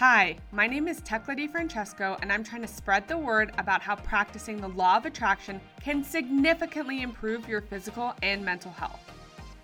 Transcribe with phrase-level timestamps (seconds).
[0.00, 3.96] Hi, my name is Tecla Francesco, and I'm trying to spread the word about how
[3.96, 9.12] practicing the law of attraction can significantly improve your physical and mental health.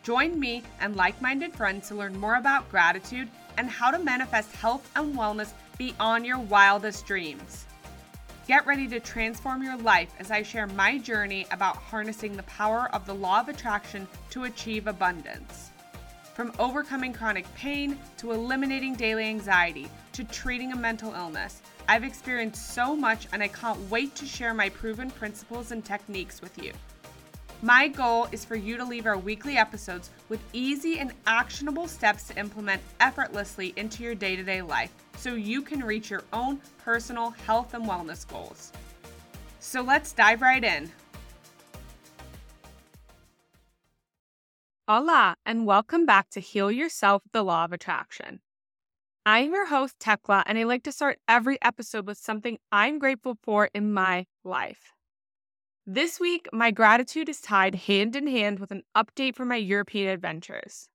[0.02, 4.52] Join me and like minded friends to learn more about gratitude and how to manifest
[4.52, 7.64] health and wellness beyond your wildest dreams.
[8.46, 12.90] Get ready to transform your life as I share my journey about harnessing the power
[12.92, 15.70] of the law of attraction to achieve abundance.
[16.36, 22.74] From overcoming chronic pain to eliminating daily anxiety to treating a mental illness, I've experienced
[22.74, 26.74] so much and I can't wait to share my proven principles and techniques with you.
[27.62, 32.24] My goal is for you to leave our weekly episodes with easy and actionable steps
[32.24, 36.60] to implement effortlessly into your day to day life so you can reach your own
[36.84, 38.72] personal health and wellness goals.
[39.58, 40.92] So let's dive right in.
[44.88, 48.38] Hola, and welcome back to Heal Yourself the Law of Attraction.
[49.24, 53.36] I'm your host, Tecla, and I like to start every episode with something I'm grateful
[53.42, 54.92] for in my life.
[55.88, 60.08] This week, my gratitude is tied hand in hand with an update from my European
[60.08, 60.88] adventures.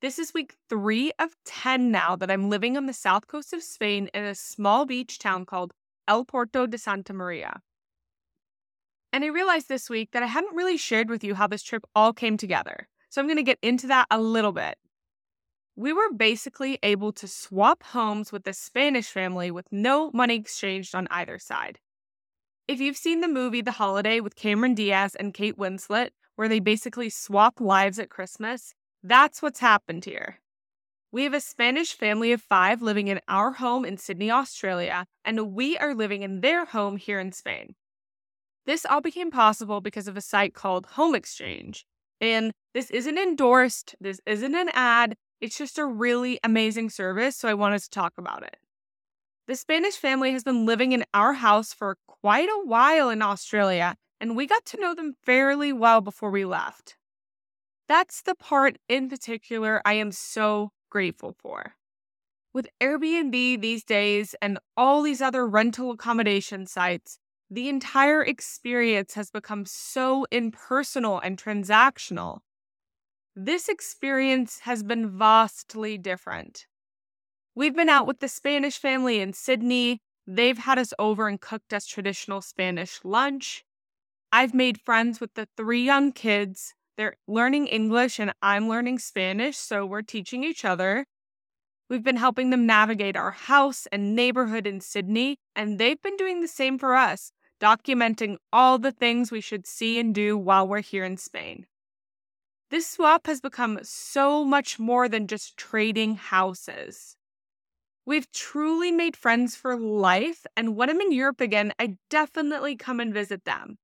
[0.00, 3.62] This is week three of 10 now that I'm living on the south coast of
[3.62, 5.74] Spain in a small beach town called
[6.08, 7.60] El Puerto de Santa Maria.
[9.12, 11.84] And I realized this week that I hadn't really shared with you how this trip
[11.94, 12.88] all came together.
[13.12, 14.78] So I'm going to get into that a little bit.
[15.76, 20.94] We were basically able to swap homes with the Spanish family with no money exchanged
[20.94, 21.78] on either side.
[22.66, 26.58] If you've seen the movie The Holiday with Cameron Diaz and Kate Winslet, where they
[26.58, 30.38] basically swap lives at Christmas, that's what's happened here.
[31.10, 35.52] We have a Spanish family of five living in our home in Sydney, Australia, and
[35.52, 37.74] we are living in their home here in Spain.
[38.64, 41.84] This all became possible because of a site called Home Exchange,
[42.22, 45.16] and this isn't endorsed, this isn't an ad.
[45.40, 47.36] It's just a really amazing service.
[47.36, 48.56] So I wanted to talk about it.
[49.48, 53.96] The Spanish family has been living in our house for quite a while in Australia,
[54.20, 56.96] and we got to know them fairly well before we left.
[57.88, 61.74] That's the part in particular I am so grateful for.
[62.54, 67.18] With Airbnb these days and all these other rental accommodation sites,
[67.52, 72.38] the entire experience has become so impersonal and transactional.
[73.36, 76.64] This experience has been vastly different.
[77.54, 80.00] We've been out with the Spanish family in Sydney.
[80.26, 83.64] They've had us over and cooked us traditional Spanish lunch.
[84.32, 86.72] I've made friends with the three young kids.
[86.96, 91.04] They're learning English and I'm learning Spanish, so we're teaching each other.
[91.90, 96.40] We've been helping them navigate our house and neighborhood in Sydney, and they've been doing
[96.40, 97.30] the same for us
[97.62, 101.66] documenting all the things we should see and do while we're here in Spain.
[102.70, 107.16] This swap has become so much more than just trading houses.
[108.04, 112.98] We've truly made friends for life, and when I'm in Europe again, I definitely come
[112.98, 113.78] and visit them.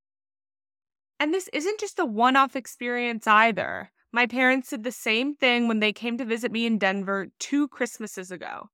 [1.20, 3.92] And this isn't just a one off experience either.
[4.10, 7.68] My parents did the same thing when they came to visit me in Denver two
[7.68, 8.70] Christmases ago.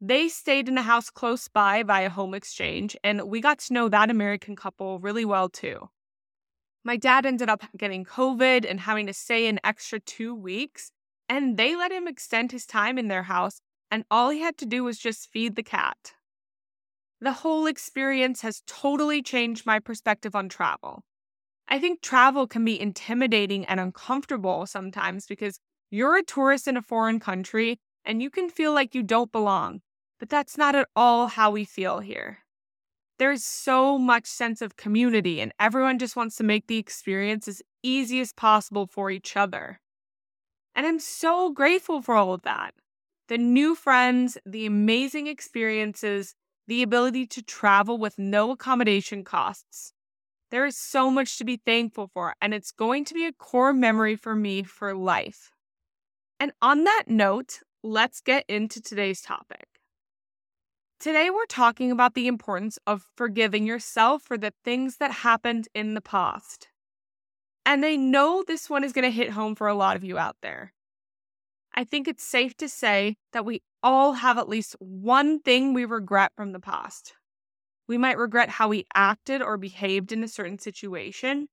[0.00, 3.88] They stayed in a house close by via home exchange, and we got to know
[3.88, 5.88] that American couple really well too.
[6.84, 10.92] My dad ended up getting COVID and having to stay an extra two weeks,
[11.28, 14.66] and they let him extend his time in their house, and all he had to
[14.66, 16.12] do was just feed the cat.
[17.20, 21.02] The whole experience has totally changed my perspective on travel.
[21.66, 25.58] I think travel can be intimidating and uncomfortable sometimes because
[25.90, 29.80] you're a tourist in a foreign country and you can feel like you don't belong.
[30.18, 32.38] But that's not at all how we feel here.
[33.18, 37.62] There's so much sense of community, and everyone just wants to make the experience as
[37.82, 39.80] easy as possible for each other.
[40.74, 42.74] And I'm so grateful for all of that
[43.28, 46.36] the new friends, the amazing experiences,
[46.68, 49.92] the ability to travel with no accommodation costs.
[50.50, 53.72] There is so much to be thankful for, and it's going to be a core
[53.72, 55.50] memory for me for life.
[56.38, 59.75] And on that note, let's get into today's topic.
[60.98, 65.92] Today, we're talking about the importance of forgiving yourself for the things that happened in
[65.92, 66.68] the past.
[67.66, 70.16] And I know this one is going to hit home for a lot of you
[70.16, 70.72] out there.
[71.74, 75.84] I think it's safe to say that we all have at least one thing we
[75.84, 77.12] regret from the past.
[77.86, 81.48] We might regret how we acted or behaved in a certain situation,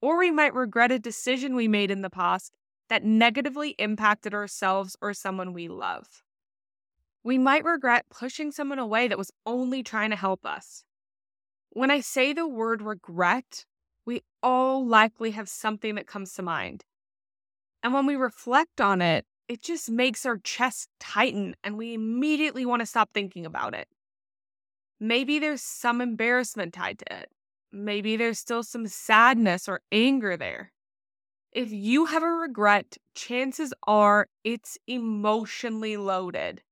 [0.00, 2.52] or we might regret a decision we made in the past
[2.88, 6.24] that negatively impacted ourselves or someone we love.
[7.24, 10.84] We might regret pushing someone away that was only trying to help us.
[11.70, 13.64] When I say the word regret,
[14.04, 16.84] we all likely have something that comes to mind.
[17.82, 22.64] And when we reflect on it, it just makes our chest tighten and we immediately
[22.66, 23.88] want to stop thinking about it.
[25.00, 27.28] Maybe there's some embarrassment tied to it.
[27.72, 30.72] Maybe there's still some sadness or anger there.
[31.52, 36.62] If you have a regret, chances are it's emotionally loaded.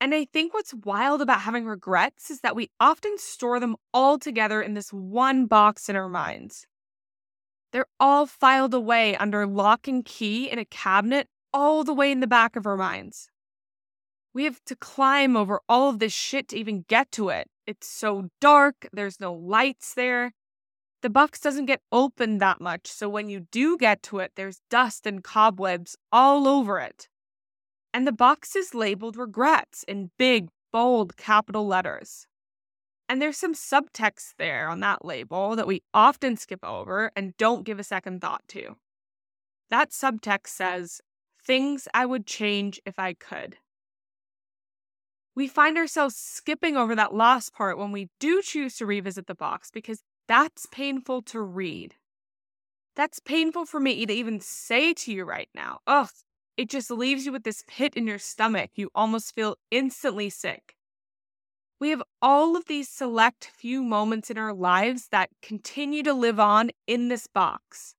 [0.00, 4.18] And I think what's wild about having regrets is that we often store them all
[4.18, 6.66] together in this one box in our minds.
[7.72, 12.20] They're all filed away under lock and key in a cabinet all the way in
[12.20, 13.30] the back of our minds.
[14.34, 17.48] We have to climb over all of this shit to even get to it.
[17.66, 20.32] It's so dark, there's no lights there.
[21.00, 24.60] The box doesn't get opened that much, so when you do get to it, there's
[24.68, 27.08] dust and cobwebs all over it.
[27.96, 32.26] And the box is labeled regrets in big, bold capital letters.
[33.08, 37.64] And there's some subtext there on that label that we often skip over and don't
[37.64, 38.76] give a second thought to.
[39.70, 41.00] That subtext says,
[41.42, 43.56] Things I would change if I could.
[45.34, 49.34] We find ourselves skipping over that last part when we do choose to revisit the
[49.34, 51.94] box because that's painful to read.
[52.94, 55.78] That's painful for me to even say to you right now.
[55.86, 56.10] Ugh,
[56.56, 58.70] it just leaves you with this pit in your stomach.
[58.74, 60.74] You almost feel instantly sick.
[61.78, 66.40] We have all of these select few moments in our lives that continue to live
[66.40, 67.94] on in this box.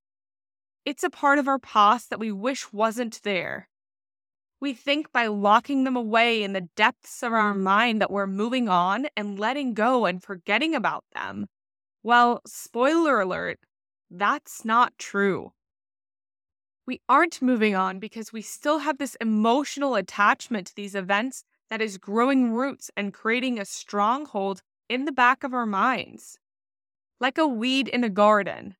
[0.83, 3.69] It's a part of our past that we wish wasn't there.
[4.59, 8.67] We think by locking them away in the depths of our mind that we're moving
[8.67, 11.45] on and letting go and forgetting about them.
[12.01, 13.59] Well, spoiler alert,
[14.09, 15.51] that's not true.
[16.87, 21.81] We aren't moving on because we still have this emotional attachment to these events that
[21.81, 26.39] is growing roots and creating a stronghold in the back of our minds.
[27.19, 28.77] Like a weed in a garden.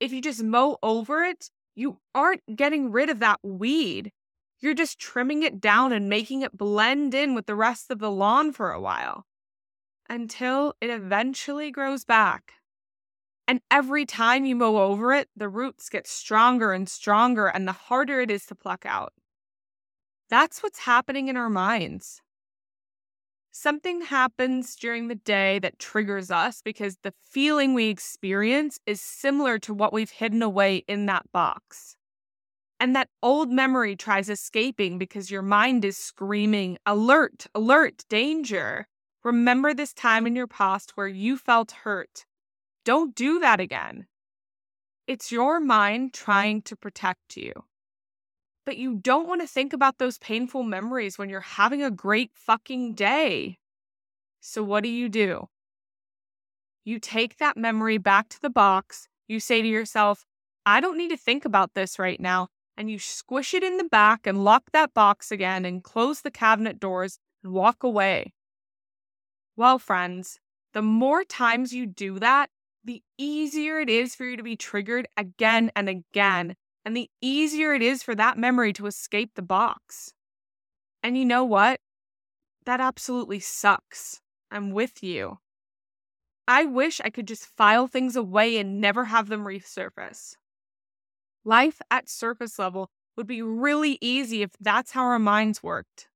[0.00, 4.10] If you just mow over it, you aren't getting rid of that weed.
[4.58, 8.10] You're just trimming it down and making it blend in with the rest of the
[8.10, 9.26] lawn for a while
[10.10, 12.54] until it eventually grows back.
[13.48, 17.72] And every time you mow over it, the roots get stronger and stronger, and the
[17.72, 19.14] harder it is to pluck out.
[20.28, 22.20] That's what's happening in our minds.
[23.50, 29.58] Something happens during the day that triggers us because the feeling we experience is similar
[29.60, 31.96] to what we've hidden away in that box.
[32.78, 38.86] And that old memory tries escaping because your mind is screaming, alert, alert, danger.
[39.24, 42.26] Remember this time in your past where you felt hurt,
[42.84, 44.06] don't do that again.
[45.06, 47.52] It's your mind trying to protect you.
[48.66, 52.30] But you don't want to think about those painful memories when you're having a great
[52.34, 53.58] fucking day.
[54.40, 55.48] So, what do you do?
[56.84, 59.08] You take that memory back to the box.
[59.26, 60.26] You say to yourself,
[60.66, 62.48] I don't need to think about this right now.
[62.76, 66.30] And you squish it in the back and lock that box again and close the
[66.30, 68.32] cabinet doors and walk away.
[69.56, 70.38] Well, friends,
[70.74, 72.50] the more times you do that,
[72.88, 76.56] the easier it is for you to be triggered again and again,
[76.86, 80.14] and the easier it is for that memory to escape the box.
[81.02, 81.80] And you know what?
[82.64, 84.22] That absolutely sucks.
[84.50, 85.36] I'm with you.
[86.46, 90.36] I wish I could just file things away and never have them resurface.
[91.44, 92.88] Life at surface level
[93.18, 96.08] would be really easy if that's how our minds worked.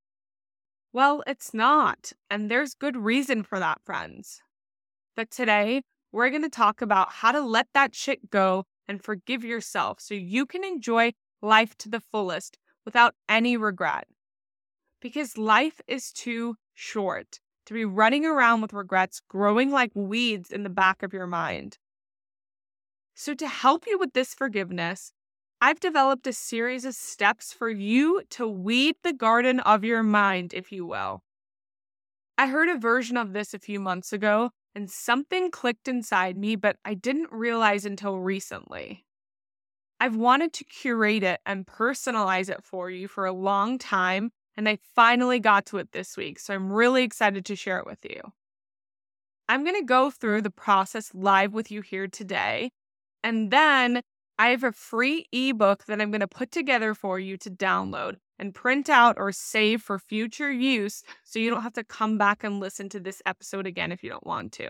[0.91, 4.41] Well, it's not, and there's good reason for that, friends.
[5.15, 9.45] But today, we're going to talk about how to let that shit go and forgive
[9.45, 14.07] yourself so you can enjoy life to the fullest without any regret.
[15.01, 20.63] Because life is too short to be running around with regrets growing like weeds in
[20.63, 21.79] the back of your mind.
[23.15, 25.13] So, to help you with this forgiveness,
[25.61, 30.55] I've developed a series of steps for you to weed the garden of your mind,
[30.55, 31.23] if you will.
[32.37, 36.57] I heard a version of this a few months ago and something clicked inside me,
[36.57, 39.05] but I didn't realize until recently.
[40.01, 44.69] I've wanted to curate it and personalize it for you for a long time, and
[44.69, 48.05] I finally got to it this week, so I'm really excited to share it with
[48.05, 48.21] you.
[49.49, 52.71] I'm going to go through the process live with you here today,
[53.23, 54.03] and then
[54.39, 58.17] I have a free ebook that I'm going to put together for you to download
[58.43, 62.43] and print out or save for future use so you don't have to come back
[62.43, 64.69] and listen to this episode again if you don't want to.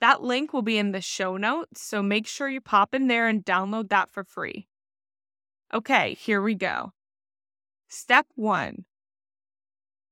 [0.00, 3.28] That link will be in the show notes, so make sure you pop in there
[3.28, 4.66] and download that for free.
[5.72, 6.92] Okay, here we go.
[7.88, 8.84] Step one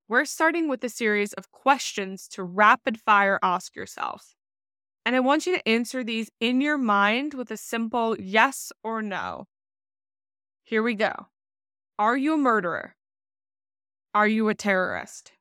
[0.09, 4.37] we're starting with a series of questions to rapid fire ask yourself.
[5.05, 9.03] And I want you to answer these in your mind with a simple yes or
[9.03, 9.47] no.
[10.63, 11.27] Here we go.
[11.99, 12.95] Are you a murderer?
[14.13, 15.33] Are you a terrorist?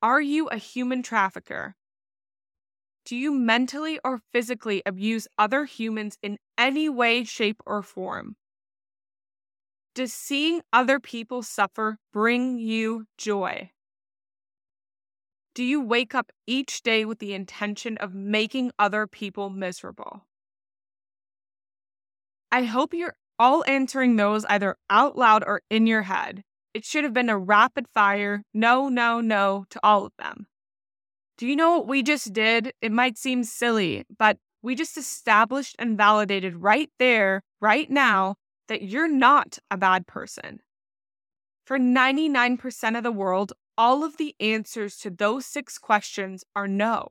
[0.00, 1.74] Are you a human trafficker?
[3.04, 8.36] Do you mentally or physically abuse other humans in any way, shape, or form?
[9.96, 13.72] Does seeing other people suffer bring you joy?
[15.54, 20.24] Do you wake up each day with the intention of making other people miserable?
[22.52, 26.44] I hope you're all answering those either out loud or in your head.
[26.74, 30.46] It should have been a rapid fire no, no, no to all of them.
[31.38, 32.72] Do you know what we just did?
[32.80, 38.36] It might seem silly, but we just established and validated right there, right now,
[38.68, 40.60] that you're not a bad person.
[41.66, 47.08] For 99% of the world, all of the answers to those six questions are no.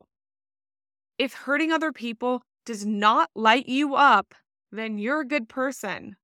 [1.17, 4.33] If hurting other people does not light you up,
[4.71, 6.15] then you're a good person.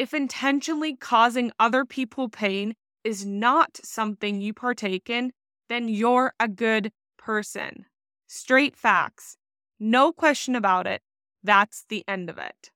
[0.00, 5.34] If intentionally causing other people pain is not something you partake in,
[5.68, 7.84] then you're a good person.
[8.26, 9.36] Straight facts.
[9.78, 11.02] No question about it.
[11.44, 12.70] That's the end of it.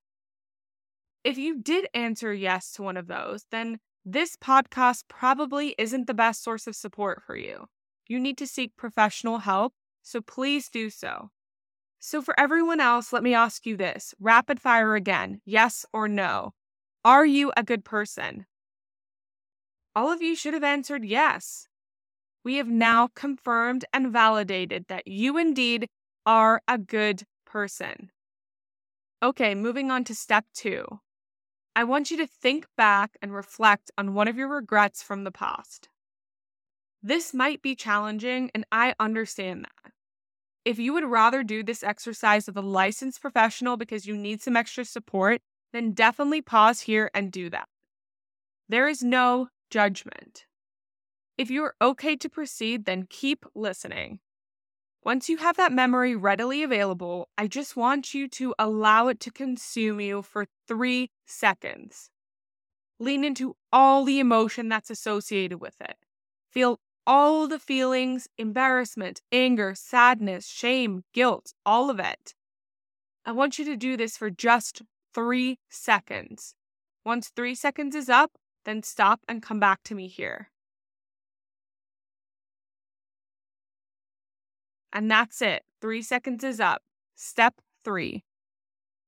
[1.23, 6.13] If you did answer yes to one of those, then this podcast probably isn't the
[6.13, 7.65] best source of support for you.
[8.07, 11.31] You need to seek professional help, so please do so.
[11.97, 16.53] So, for everyone else, let me ask you this rapid fire again yes or no.
[17.05, 18.45] Are you a good person?
[19.95, 21.69] All of you should have answered yes
[22.45, 25.89] we have now confirmed and validated that you indeed
[26.25, 28.11] are a good person.
[29.21, 30.85] Okay, moving on to step two.
[31.75, 35.31] I want you to think back and reflect on one of your regrets from the
[35.31, 35.89] past.
[37.01, 39.91] This might be challenging, and I understand that.
[40.63, 44.55] If you would rather do this exercise with a licensed professional because you need some
[44.55, 45.41] extra support,
[45.75, 47.67] then definitely pause here and do that.
[48.69, 50.45] There is no judgment.
[51.37, 54.19] If you're okay to proceed, then keep listening.
[55.03, 59.31] Once you have that memory readily available, I just want you to allow it to
[59.31, 62.09] consume you for three seconds.
[62.97, 65.97] Lean into all the emotion that's associated with it.
[66.49, 72.33] Feel all the feelings embarrassment, anger, sadness, shame, guilt, all of it.
[73.25, 74.81] I want you to do this for just
[75.15, 76.53] three seconds.
[77.05, 78.31] Once three seconds is up,
[78.65, 80.49] then stop and come back to me here.
[84.91, 85.63] And that's it.
[85.81, 86.81] Three seconds is up.
[87.15, 88.23] Step three.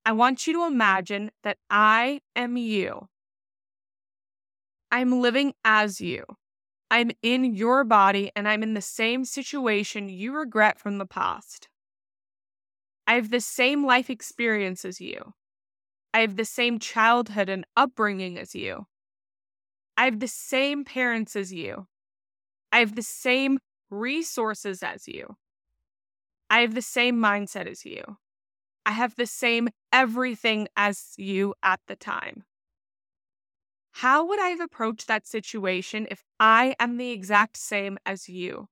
[0.05, 3.07] I want you to imagine that I am you.
[4.89, 6.23] I'm living as you.
[6.89, 11.67] I'm in your body and I'm in the same situation you regret from the past.
[13.05, 15.33] I have the same life experience as you.
[16.17, 18.87] I have the same childhood and upbringing as you.
[19.95, 21.85] I have the same parents as you.
[22.71, 23.59] I have the same
[23.91, 25.35] resources as you.
[26.49, 28.17] I have the same mindset as you.
[28.83, 32.45] I have the same everything as you at the time.
[33.91, 38.69] How would I have approached that situation if I am the exact same as you?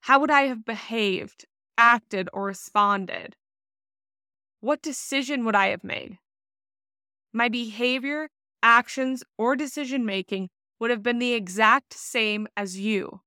[0.00, 1.44] How would I have behaved,
[1.78, 3.36] acted, or responded?
[4.60, 6.18] What decision would I have made?
[7.32, 8.30] My behavior,
[8.62, 13.20] actions, or decision making would have been the exact same as you.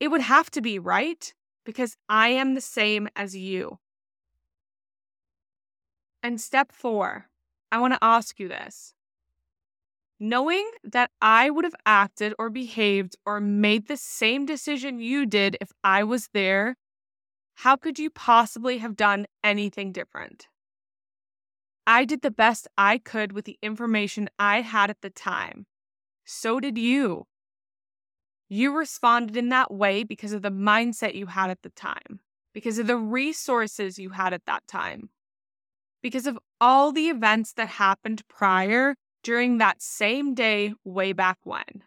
[0.00, 1.32] It would have to be, right?
[1.64, 3.78] because I am the same as you.
[6.22, 7.28] And step four,
[7.70, 8.94] I want to ask you this.
[10.18, 15.56] Knowing that I would have acted or behaved or made the same decision you did
[15.60, 16.76] if I was there,
[17.54, 20.48] how could you possibly have done anything different?
[21.86, 25.66] I did the best I could with the information I had at the time.
[26.24, 27.26] So did you.
[28.48, 32.20] You responded in that way because of the mindset you had at the time,
[32.52, 35.10] because of the resources you had at that time,
[36.02, 41.84] because of all the events that happened prior during that same day way back when.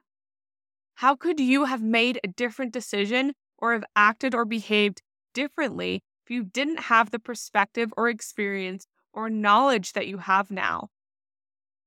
[0.95, 5.01] How could you have made a different decision or have acted or behaved
[5.35, 10.89] differently if you didn't have the perspective or experience or knowledge that you have now?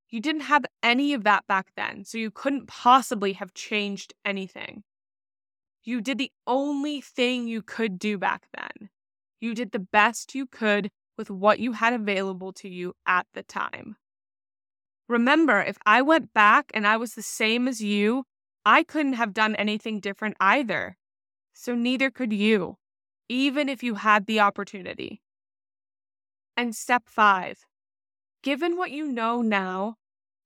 [0.09, 4.85] You didn't have any of that back then, so you couldn't possibly have changed anything.
[5.83, 8.91] You did the only thing you could do back then.
[9.41, 13.43] You did the best you could with what you had available to you at the
[13.43, 13.97] time.
[15.09, 18.25] Remember, if I went back and I was the same as you,
[18.65, 20.97] I couldn't have done anything different either.
[21.55, 22.77] So neither could you,
[23.29, 25.21] even if you had the opportunity.
[26.57, 27.65] And step five
[28.43, 29.97] Given what you know now,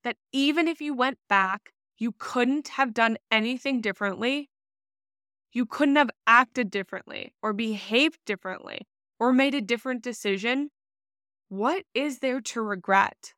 [0.03, 4.51] that even if you went back, you couldn't have done anything differently?
[5.53, 8.89] You couldn't have acted differently or behaved differently
[9.21, 10.71] or made a different decision?
[11.49, 13.35] What is there to regret?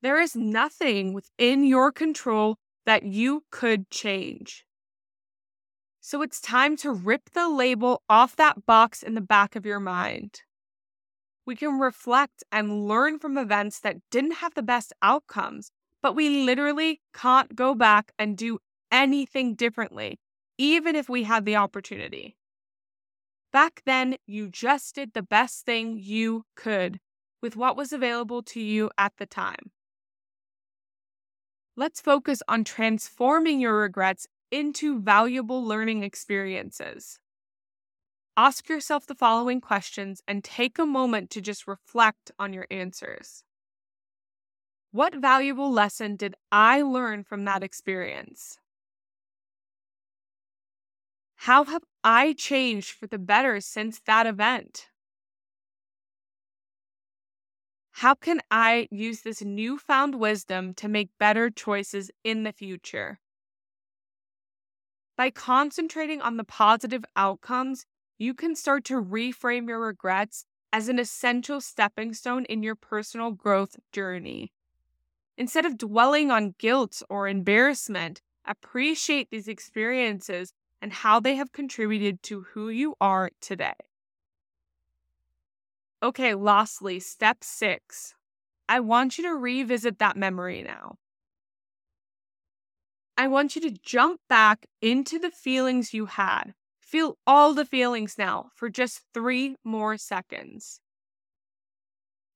[0.00, 2.56] There is nothing within your control
[2.86, 4.64] that you could change.
[6.04, 9.78] So it's time to rip the label off that box in the back of your
[9.78, 10.42] mind.
[11.46, 15.70] We can reflect and learn from events that didn't have the best outcomes,
[16.02, 18.58] but we literally can't go back and do
[18.90, 20.18] anything differently,
[20.58, 22.36] even if we had the opportunity.
[23.52, 26.98] Back then, you just did the best thing you could
[27.40, 29.70] with what was available to you at the time.
[31.76, 37.18] Let's focus on transforming your regrets into valuable learning experiences.
[38.36, 43.44] Ask yourself the following questions and take a moment to just reflect on your answers.
[44.90, 48.58] What valuable lesson did I learn from that experience?
[51.36, 54.88] How have I changed for the better since that event?
[57.96, 63.18] How can I use this newfound wisdom to make better choices in the future?
[65.22, 67.86] By concentrating on the positive outcomes,
[68.18, 73.30] you can start to reframe your regrets as an essential stepping stone in your personal
[73.30, 74.50] growth journey.
[75.38, 82.20] Instead of dwelling on guilt or embarrassment, appreciate these experiences and how they have contributed
[82.24, 83.78] to who you are today.
[86.02, 88.16] Okay, lastly, step six.
[88.68, 90.96] I want you to revisit that memory now.
[93.22, 96.54] I want you to jump back into the feelings you had.
[96.80, 100.80] Feel all the feelings now for just three more seconds.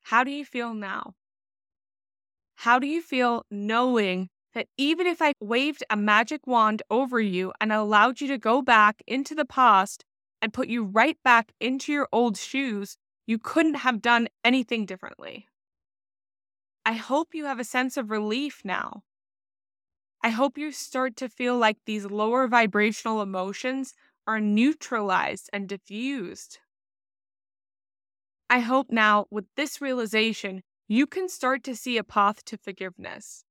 [0.05, 1.15] How do you feel now?
[2.55, 7.53] How do you feel knowing that even if I waved a magic wand over you
[7.61, 10.05] and allowed you to go back into the past
[10.41, 15.49] and put you right back into your old shoes, you couldn't have done anything differently.
[16.85, 19.03] I hope you have a sense of relief now.
[20.27, 23.95] I hope you start to feel like these lower vibrational emotions
[24.27, 26.59] are neutralized and diffused.
[28.51, 33.45] I hope now, with this realization, you can start to see a path to forgiveness.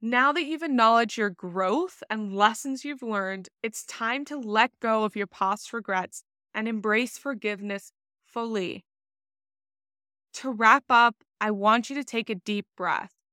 [0.00, 5.02] Now that you've acknowledged your growth and lessons you've learned, it's time to let go
[5.02, 6.22] of your past regrets
[6.54, 7.90] and embrace forgiveness
[8.24, 8.84] fully.
[10.34, 13.23] To wrap up, I want you to take a deep breath.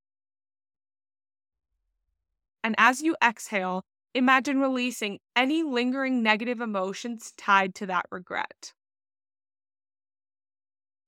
[2.64, 8.74] And as you exhale, imagine releasing any lingering negative emotions tied to that regret.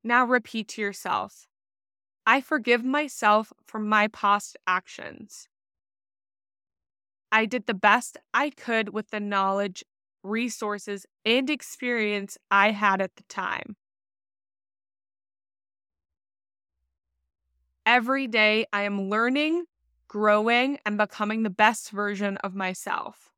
[0.04, 1.48] Now repeat to yourself
[2.26, 5.50] I forgive myself for my past actions.
[7.32, 9.84] I did the best I could with the knowledge,
[10.24, 13.76] resources, and experience I had at the time.
[17.86, 19.66] Every day, I am learning,
[20.14, 23.32] growing, and becoming the best version of myself.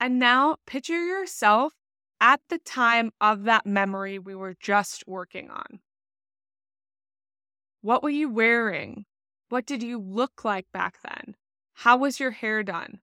[0.00, 1.74] And now, picture yourself
[2.22, 5.80] at the time of that memory we were just working on.
[7.82, 9.04] What were you wearing?
[9.50, 11.36] What did you look like back then?
[11.74, 13.00] How was your hair done?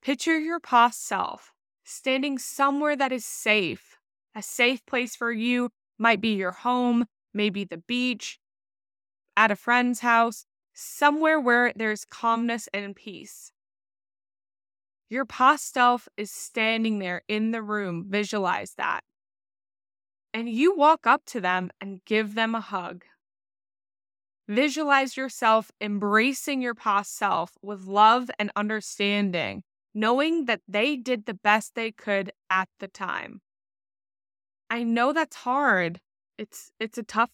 [0.00, 3.98] Picture your past self standing somewhere that is safe.
[4.36, 8.38] A safe place for you might be your home, maybe the beach,
[9.36, 13.52] at a friend's house, somewhere where there's calmness and peace.
[15.10, 18.06] Your past self is standing there in the room.
[18.08, 19.02] Visualize that.
[20.34, 23.04] And you walk up to them and give them a hug.
[24.48, 29.62] Visualize yourself embracing your past self with love and understanding,
[29.94, 33.40] knowing that they did the best they could at the time.
[34.70, 36.00] I know that's hard.
[36.38, 37.30] It's it's a tough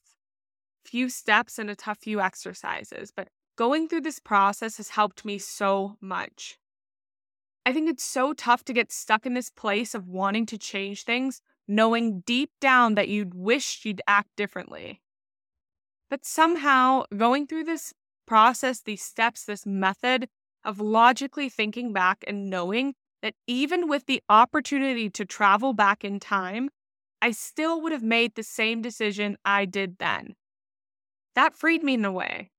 [0.84, 5.38] few steps and a tough few exercises, but going through this process has helped me
[5.38, 6.58] so much.
[7.66, 11.04] I think it's so tough to get stuck in this place of wanting to change
[11.04, 15.00] things, knowing deep down that you'd wish you'd act differently.
[16.10, 17.94] But somehow, going through this
[18.26, 20.28] process, these steps, this method
[20.64, 26.20] of logically thinking back and knowing that even with the opportunity to travel back in
[26.20, 26.68] time,
[27.24, 30.34] I still would have made the same decision I did then.
[31.34, 32.50] That freed me in a way.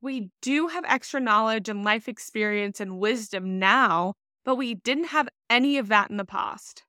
[0.00, 5.28] We do have extra knowledge and life experience and wisdom now, but we didn't have
[5.50, 6.84] any of that in the past.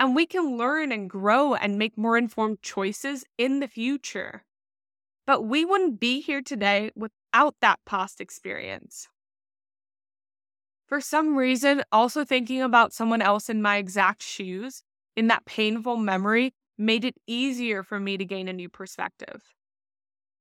[0.00, 4.46] And we can learn and grow and make more informed choices in the future.
[5.26, 9.08] But we wouldn't be here today without that past experience.
[10.86, 14.82] For some reason, also thinking about someone else in my exact shoes
[15.16, 19.42] in that painful memory made it easier for me to gain a new perspective.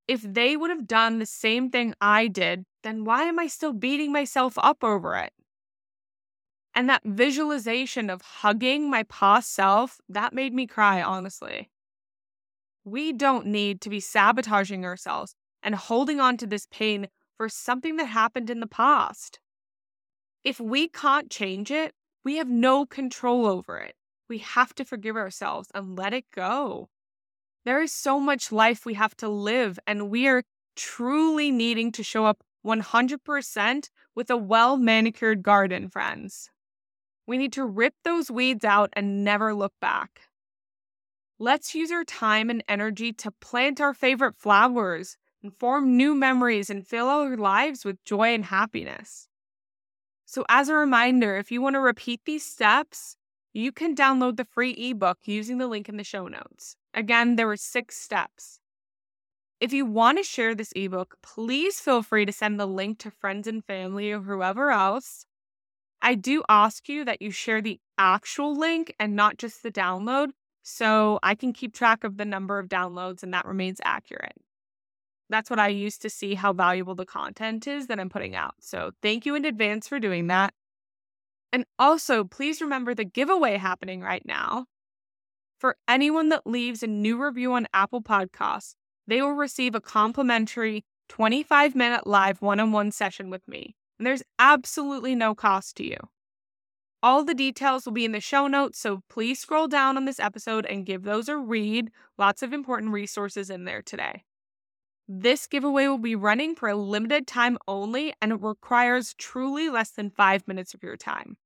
[0.07, 3.73] If they would have done the same thing I did, then why am I still
[3.73, 5.33] beating myself up over it?
[6.75, 11.69] And that visualization of hugging my past self, that made me cry, honestly.
[12.83, 17.07] We don't need to be sabotaging ourselves and holding on to this pain
[17.37, 19.39] for something that happened in the past.
[20.43, 23.95] If we can't change it, we have no control over it.
[24.27, 26.89] We have to forgive ourselves and let it go.
[27.63, 30.43] There is so much life we have to live, and we are
[30.75, 36.49] truly needing to show up 100% with a well manicured garden, friends.
[37.27, 40.21] We need to rip those weeds out and never look back.
[41.39, 46.69] Let's use our time and energy to plant our favorite flowers and form new memories
[46.69, 49.27] and fill our lives with joy and happiness.
[50.25, 53.17] So, as a reminder, if you want to repeat these steps,
[53.55, 56.75] you can download the free ebook using the link in the show notes.
[56.93, 58.59] Again, there were six steps.
[59.61, 63.11] If you want to share this ebook, please feel free to send the link to
[63.11, 65.25] friends and family or whoever else.
[66.01, 70.31] I do ask you that you share the actual link and not just the download
[70.61, 74.35] so I can keep track of the number of downloads and that remains accurate.
[75.29, 78.55] That's what I use to see how valuable the content is that I'm putting out.
[78.59, 80.53] So thank you in advance for doing that.
[81.55, 84.65] And also, please remember the giveaway happening right now.
[85.57, 88.75] For anyone that leaves a new review on Apple Podcasts,
[89.07, 93.73] they will receive a complimentary 25 minute live one on one session with me.
[93.97, 95.95] And there's absolutely no cost to you.
[97.01, 100.19] All the details will be in the show notes, so please scroll down on this
[100.19, 101.89] episode and give those a read.
[102.17, 104.25] Lots of important resources in there today.
[105.07, 109.91] This giveaway will be running for a limited time only, and it requires truly less
[109.91, 111.37] than five minutes of your time.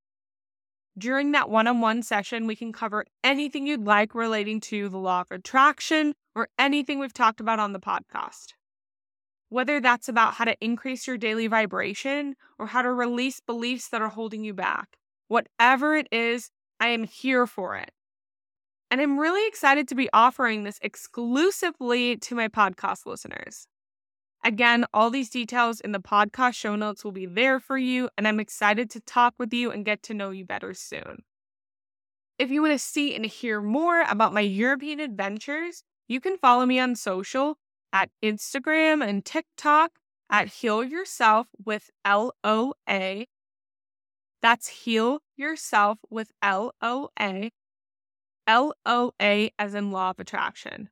[1.00, 4.98] During that one on one session, we can cover anything you'd like relating to the
[4.98, 8.54] law of attraction or anything we've talked about on the podcast.
[9.48, 14.02] Whether that's about how to increase your daily vibration or how to release beliefs that
[14.02, 14.98] are holding you back,
[15.30, 17.92] whatever it is, I am here for it.
[18.92, 23.68] And I'm really excited to be offering this exclusively to my podcast listeners.
[24.43, 28.28] Again, all these details in the podcast show notes will be there for you, and
[28.28, 31.23] I'm excited to talk with you and get to know you better soon.
[32.38, 36.65] If you want to see and hear more about my European adventures, you can follow
[36.65, 37.58] me on social
[37.91, 39.99] at Instagram and TikTok
[40.30, 43.28] at Heal Yourself with L O A.
[44.41, 47.52] That's Heal Yourself with L O A.
[48.47, 50.89] L O A as in Law of Attraction.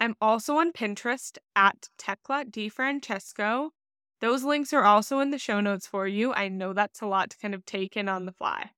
[0.00, 3.72] I'm also on Pinterest at Tecla Di Francesco.
[4.20, 6.32] Those links are also in the show notes for you.
[6.32, 8.70] I know that's a lot to kind of take in on the fly.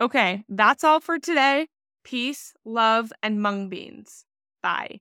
[0.00, 1.68] Okay, that's all for today.
[2.04, 4.24] Peace, love, and mung beans.
[4.62, 5.00] Bye.